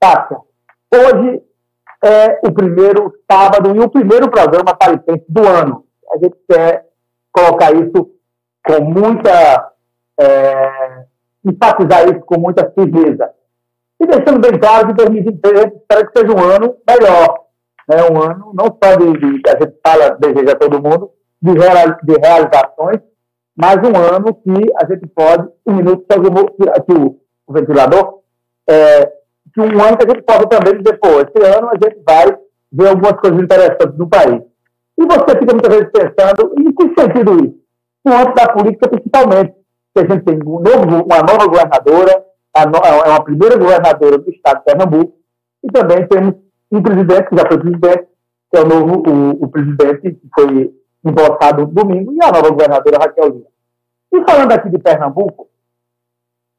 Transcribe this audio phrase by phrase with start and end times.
[0.00, 0.38] Tássia,
[0.90, 1.42] hoje
[2.02, 5.84] é o primeiro sábado e o primeiro programa paripense do ano.
[6.10, 6.86] A gente quer
[7.30, 8.10] colocar isso
[8.66, 9.72] com muita.
[10.18, 11.04] É,
[11.44, 13.30] enfatizar isso com muita firmeza.
[14.00, 17.44] E deixando bem claro que 2023 espero que seja um ano melhor.
[17.86, 17.96] Né?
[18.10, 21.10] Um ano não só de, de a gente fala, deseja a todo mundo,
[21.42, 23.00] de, real, de realizações,
[23.54, 26.04] mas um ano que a gente pode, um minuto,
[26.74, 28.20] aqui o, o ventilador,
[28.68, 29.19] é,
[29.52, 32.26] que um ano que a gente pode também dizer, pô, esse ano a gente vai
[32.72, 34.42] ver algumas coisas interessantes no país.
[34.98, 37.60] E você fica muitas vezes pensando, em que sentido isso?
[38.04, 39.54] No âmbito da política, principalmente,
[39.94, 42.24] que a gente tem um novo, uma nova governadora,
[42.54, 45.14] é uma primeira governadora do estado de Pernambuco,
[45.62, 46.34] e também temos
[46.70, 48.06] um presidente, que já foi presidente,
[48.50, 50.74] que é o novo, o, o presidente que foi
[51.04, 53.46] empossado no domingo, e a nova governadora Raquel Lima.
[54.12, 55.48] E falando aqui de Pernambuco,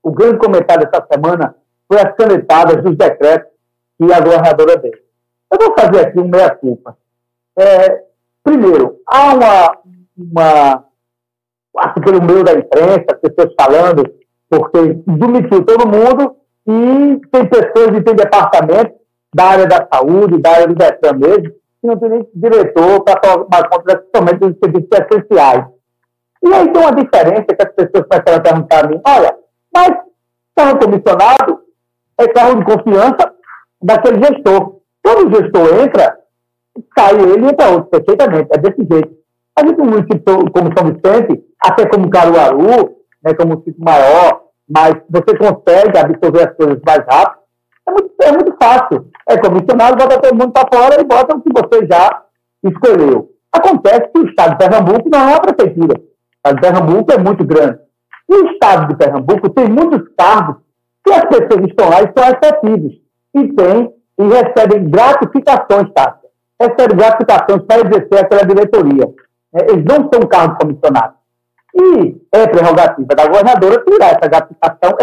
[0.04, 1.56] o grande comentário dessa semana
[1.92, 3.52] foi as canetadas dos decretos
[3.98, 4.94] que a governadora deu.
[5.52, 6.98] Eu vou fazer aqui um meia-culpa.
[7.60, 8.04] É,
[8.42, 9.78] primeiro, há uma,
[10.18, 10.86] uma
[11.78, 14.04] acho pelo meio da imprensa, pessoas falando,
[14.50, 18.96] porque demitiu todo mundo e tem pessoas e tem departamentos
[19.36, 23.20] da área da saúde, da área do Detran mesmo, que não tem nem diretor para
[23.20, 25.66] tomar conta principalmente dos serviços essenciais.
[26.44, 29.36] E aí tem uma diferença que as pessoas começam a perguntar a mim, olha,
[29.74, 29.98] mas
[30.56, 31.61] carro comissionado
[32.24, 33.34] é carro de confiança
[33.82, 34.80] daquele gestor.
[35.04, 36.18] Quando o gestor entra,
[36.98, 39.12] sai ele e entra outro, perfeitamente, é desse jeito.
[39.58, 44.42] A gente, no município como São Vicente, até como Caruaru, né, como um sítio maior,
[44.70, 47.42] mas você consegue absorver as coisas mais rápido,
[47.88, 49.08] é muito, é muito fácil.
[49.28, 52.24] É comissionado, bota todo mundo para fora e bota o que você já
[52.64, 53.30] escolheu.
[53.52, 56.00] Acontece que o Estado de Pernambuco não é uma prefeitura.
[56.00, 57.80] O Estado de Pernambuco é muito grande.
[58.30, 60.58] E o Estado de Pernambuco tem muitos cargos
[61.06, 62.94] que as pessoas que estão lá estão efetivos
[63.36, 66.20] e têm e recebem gratificações, tá?
[66.62, 69.10] Recebem gratificações para exercer aquela diretoria.
[69.56, 71.22] É, eles não são cargos comissionados.
[71.74, 74.98] E é prerrogativa da governadora tirar essa gratificação,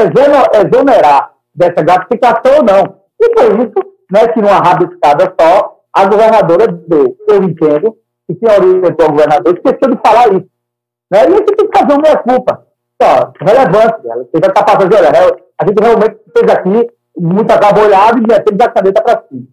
[0.55, 2.99] exonerar dessa gratificação ou não.
[3.21, 7.17] E por isso, né, que numa rabiscada só, a governadora deu.
[7.27, 10.49] Eu entendo que quem orientou o governador esqueceu de falar isso.
[11.11, 11.25] Né?
[11.27, 12.67] E gente tem que fazer uma culpa.
[13.01, 14.07] Só, relevante.
[14.07, 18.71] Ela teve a capacidade, olha, a gente realmente fez aqui muita trabalhada e metemos a
[18.71, 19.47] caneta para cima.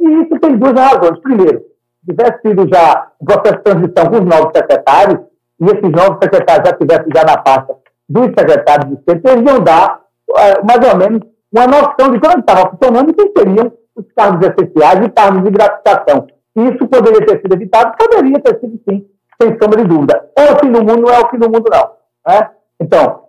[0.00, 1.20] E isso tem duas razões.
[1.20, 5.20] Primeiro, se tivesse sido já um processo de transição com os novos secretários,
[5.60, 7.76] e esses novos secretários já estivessem já na pasta
[8.08, 11.22] dos secretários de centro, eles iam dar uh, mais ou menos
[11.52, 15.50] uma noção de como estava funcionando e quem seriam os cargos essenciais e cargos de
[15.50, 16.26] gratificação.
[16.56, 19.06] Isso poderia ter sido evitado, poderia ter sido sim,
[19.40, 20.30] sem sombra de dúvida.
[20.36, 21.90] É o fim do mundo, não é o fim do mundo, não.
[22.26, 22.50] Né?
[22.80, 23.21] Então,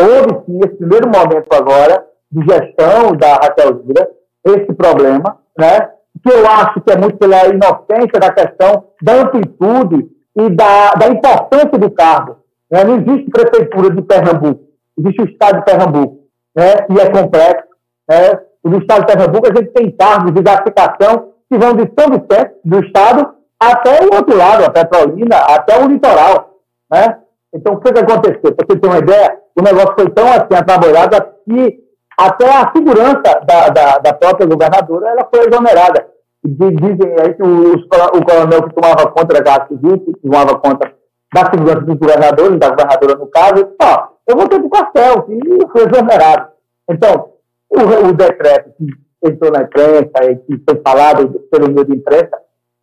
[0.00, 4.10] houve sim esse primeiro momento agora de gestão da Raquel Gira,
[4.44, 5.90] esse problema, né?
[6.22, 11.08] que eu acho que é muito pela inocência da questão da amplitude e da, da
[11.08, 12.38] importância do cargo.
[12.70, 12.84] Né?
[12.84, 14.64] Não existe prefeitura de Pernambuco,
[14.98, 16.18] existe o Estado de Pernambuco,
[16.56, 16.86] né?
[16.90, 17.68] e é complexo.
[18.08, 18.40] Né?
[18.64, 22.10] E no Estado de Pernambuco a gente tem cargos de gratificação que vão de São
[22.10, 26.58] Vicente, do Estado, até o outro lado, a Petrolina, até o litoral.
[26.90, 27.18] Né?
[27.54, 28.54] Então, o que, que aconteceu?
[28.54, 31.84] Para você ter uma ideia, o negócio foi tão assim atrabalhado que
[32.18, 36.06] até a segurança da, da, da própria governadora ela foi exonerada.
[36.44, 40.92] Dizem aí que o, o coronel que tomava conta da Guarda Civil, que tomava conta
[41.32, 45.26] da segurança dos governadores, da governadora no caso, ó, eu vou ter para o quartel,
[45.28, 46.48] e foi exonerado.
[46.88, 47.30] Então,
[47.70, 48.86] o, o, decreto que
[49.28, 52.38] entrou na imprensa e que foi falado pelo meio de imprensa,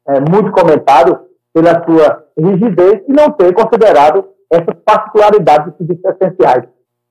[0.08, 1.20] é muito comentado
[1.54, 6.64] pela sua rigidez e não ter considerado essas particularidades dos serviços essenciais.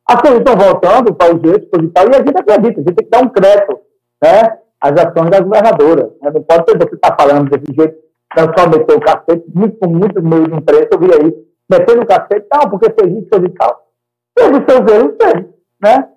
[0.06, 3.06] As coisas estão voltando para o jeito posital e a gente acredita, a gente tem
[3.06, 3.80] que dar um crédito
[4.22, 6.10] né, às ações da governadora.
[6.20, 6.30] Né?
[6.34, 7.96] Não pode ser você estar tá falando desse jeito,
[8.36, 11.34] não só meter o cacete, muito, com muito meio de imprensa, eu vi aí,
[11.70, 13.86] metendo o cacete, não, porque fez isso, fez e tal.
[14.34, 15.46] Teve o seu erros, fez,
[15.82, 16.08] né?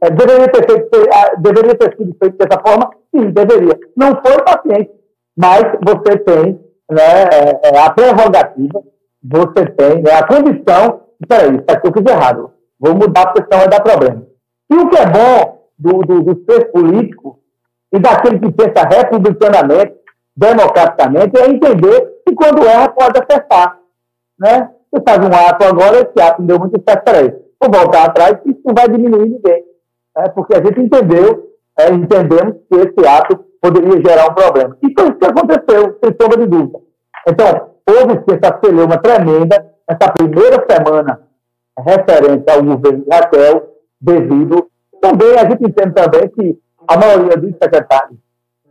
[0.00, 0.90] É, deveria, ter feito,
[1.38, 2.90] deveria ter sido feito dessa forma?
[3.10, 3.78] Sim, deveria.
[3.96, 4.90] Não foi paciente,
[5.36, 6.60] mas você tem
[6.90, 8.82] né, é, é, a prerrogativa,
[9.22, 13.60] você tem né, a condição, peraí, isso aqui eu fiz errado, vou mudar porque senão
[13.60, 14.22] vai dar problema.
[14.70, 17.38] E o que é bom do, do, do ser político
[17.92, 19.94] e daquele que pensa republicanamente,
[20.36, 23.78] democraticamente, é entender que quando erra pode acertar.
[24.38, 24.70] Né?
[24.92, 27.30] Você faz um ato agora, esse ato deu muito certo, peraí,
[27.60, 29.64] vou voltar atrás, isso não vai diminuir ninguém.
[30.16, 30.28] Né?
[30.34, 34.76] Porque a gente entendeu, é, entendemos que esse ato poderia gerar um problema.
[34.82, 36.78] E foi isso que aconteceu, sem sombra de dúvida.
[37.26, 41.22] Então, houve essa celeuma tremenda, essa primeira semana
[41.78, 44.68] referente ao governo de Raquel, devido
[45.00, 48.18] também, a gente entende também que a maioria dos secretários,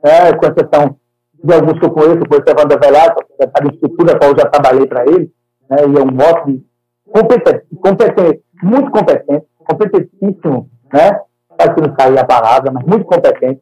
[0.04, 0.96] né, com exceção
[1.44, 4.46] de alguns que eu conheço, por exemplo, Evandro Velasco, secretário de estrutura, qual eu já
[4.50, 5.32] trabalhei para ele,
[5.70, 6.66] né, e é um mote
[7.12, 11.22] competente, competente, muito competente, competentíssimo, né,
[11.60, 13.62] acho que não sair a palavra, mas muito competente,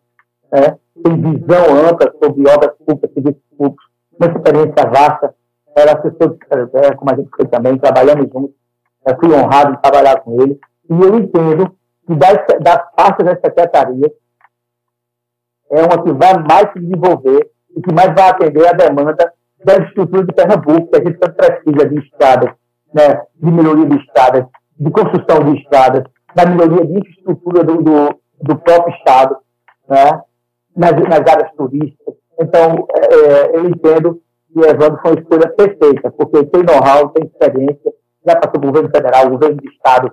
[0.51, 3.86] né, tem visão ampla sobre obras públicas, serviços públicos,
[4.19, 5.36] uma experiência vasta,
[5.75, 8.56] era assessor de secretário, como a gente foi também, trabalhamos juntos,
[9.06, 11.75] eu fui honrado de trabalhar com ele, e eu entendo
[12.07, 14.12] que das, das partes da secretaria
[15.72, 19.33] é uma que vai mais se desenvolver e que mais vai atender a demanda
[19.63, 22.54] da estrutura de Pernambuco, que a gente tanto precisa de estradas,
[22.94, 24.45] né, de melhoria de estradas,
[24.80, 26.04] de construção de estradas,
[26.36, 29.38] da melhoria de infraestrutura do, do, do próprio Estado,
[29.89, 30.22] né,
[30.75, 32.16] nas, nas áreas turísticas.
[32.39, 34.22] Então, é, é eu entendo
[34.60, 37.94] o Evandro foi uma escolha perfeita, porque tem know-how, tem experiência,
[38.25, 40.12] já passou por governo federal, governo de Estado,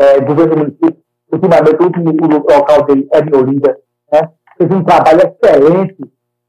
[0.00, 0.96] é, governo município.
[1.32, 3.78] Ultimamente, o último local dele é de Olinda,
[4.12, 4.30] né?
[4.58, 5.96] fez um trabalho excelente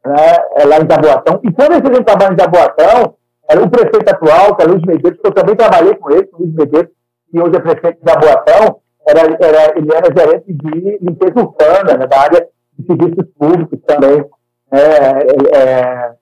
[0.05, 1.39] né, é, lá em Jaboatão.
[1.43, 3.15] E quando ele fez um trabalho em Jaboatão,
[3.49, 6.53] era o prefeito atual, que é Luiz Medeiros, que eu também trabalhei com ele, Luiz
[6.53, 6.91] Medeiros,
[7.29, 12.07] que hoje é prefeito de Jaboatão, era, era, ele era gerente de limpeza urbana, né,
[12.07, 12.47] da área
[12.77, 14.25] de serviços públicos também.
[14.71, 16.13] É, é, é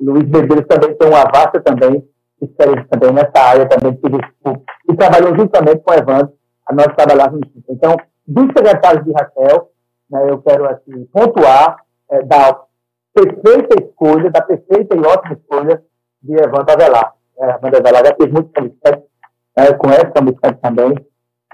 [0.00, 2.08] Luiz Medeiros também tem uma vasta também
[2.44, 3.98] experiência também nessa área também.
[4.88, 6.32] E trabalhou justamente com o Evandro,
[6.66, 7.64] a nós trabalhávamos juntos.
[7.68, 9.70] Então, dos secretários de Raquel,
[10.10, 11.76] né, eu quero assim, pontuar
[12.10, 12.60] é, da
[13.14, 15.82] perfeita escolha, da perfeita e ótima escolha
[16.22, 17.14] de Evandro Avelar.
[17.38, 19.02] É, Evandro Avelar já fez muito publicidade,
[19.56, 20.88] né, conhece a publicidade também,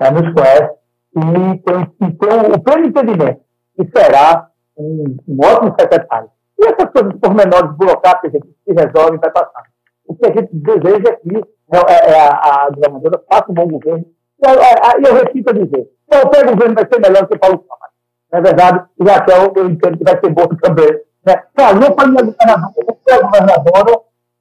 [0.01, 0.75] né, nos conhece,
[1.17, 3.41] e tem, e tem o pleno entendimento
[3.77, 6.31] que será um, um, ótimo secretário.
[6.59, 9.63] E essas coisas pormenores burocráticas que se resolvem vai passar.
[10.07, 11.37] O que a gente deseja aqui
[11.73, 14.05] é, é, é a, a governadora faça um bom governo.
[14.43, 17.93] E eu, eu, repito a dizer, qualquer governo vai ser melhor que Paulo Câmara.
[18.33, 21.01] Na verdade, o Raquel, eu entendo que vai ser bom também.
[21.27, 21.43] Né?
[21.57, 24.01] Falou para a minha governadora, governadora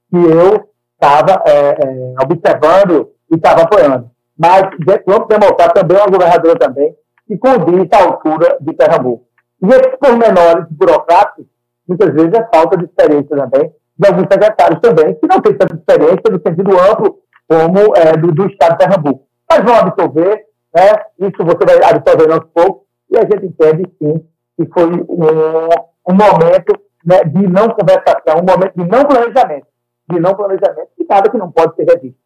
[0.10, 4.12] que eu estava é, é, observando e estava apoiando.
[4.38, 4.70] Mas,
[5.06, 6.96] vamos demonstrar também uma governadora também
[7.28, 9.26] que condiz à altura de Pernambuco.
[9.64, 11.46] E esses pormenores burocráticos,
[11.88, 15.74] muitas vezes é falta de experiência também de alguns secretários também, que não têm tanta
[15.74, 19.26] experiência no sentido amplo como é, do, do Estado de Pernambuco.
[19.50, 20.46] Mas vão absorver,
[20.76, 20.92] né?
[21.20, 24.26] isso você vai absorver aos poucos, e a gente entende, sim,
[24.58, 25.70] que foi um,
[26.10, 26.74] um momento
[27.06, 29.68] né, de não conversação, um momento de não planejamento,
[30.10, 32.20] de não planejamento, e nada que não pode ser revisto.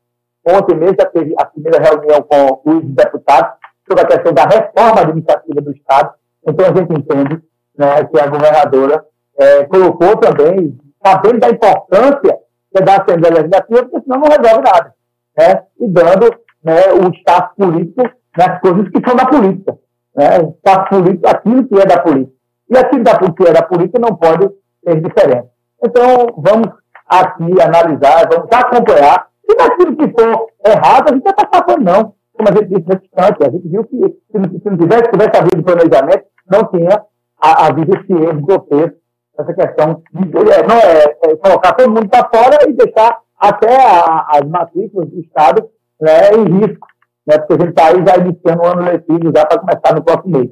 [0.48, 3.52] Ontem mesmo já teve a primeira reunião com os deputados
[3.88, 6.14] sobre a questão da reforma administrativa do Estado,
[6.48, 7.44] então a gente entende
[7.78, 9.06] né, que a governadora
[9.40, 12.38] é, colocou também, sabendo da importância
[12.74, 14.94] da Assembleia Legislativa, porque senão não resolve nada,
[15.38, 19.78] né, e dando né, o status político nas coisas que são da política.
[20.16, 22.34] Né, o status político, aquilo que é da política.
[22.70, 24.50] E aquilo que é da política não pode
[24.84, 25.48] ser diferente.
[25.84, 26.70] Então, vamos
[27.08, 29.28] aqui analisar, vamos acompanhar.
[29.50, 32.14] Se naquilo que for errado, a gente não está passando, não.
[32.34, 35.38] Como a gente disse antes, a gente viu que se não, se não tivesse, tivesse
[35.38, 37.04] havido planejamento, não tinha
[37.42, 38.99] havido esse erro grotesco,
[39.40, 43.74] essa questão de é, não é, é, colocar todo mundo para fora e deixar até
[43.82, 45.70] a, as matrículas do Estado
[46.02, 46.88] né, em risco,
[47.26, 50.04] né, porque a gente está aí já iniciando o ano letivo já para começar no
[50.04, 50.50] próximo mês.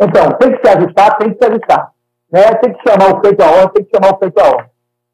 [0.00, 1.92] Então, tem que se ajustar, tem que se ajustar.
[2.32, 2.42] Né?
[2.60, 4.70] Tem que chamar o feito a hora, tem que chamar o feito a hora.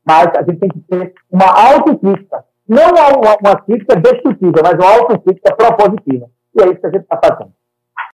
[0.07, 2.45] Mas a gente tem que ter uma autocrítica.
[2.67, 6.27] Não uma, uma crítica destrutiva, mas uma autocrítica propositiva.
[6.57, 7.53] E é isso que a gente está fazendo.